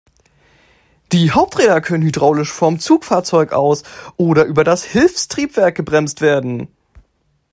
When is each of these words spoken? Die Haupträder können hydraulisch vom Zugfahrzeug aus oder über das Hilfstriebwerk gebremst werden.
Die 1.11 1.29
Haupträder 1.31 1.79
können 1.79 2.01
hydraulisch 2.03 2.51
vom 2.51 2.79
Zugfahrzeug 2.79 3.51
aus 3.53 3.83
oder 4.17 4.45
über 4.45 4.63
das 4.63 4.83
Hilfstriebwerk 4.83 5.75
gebremst 5.75 6.21
werden. 6.21 6.69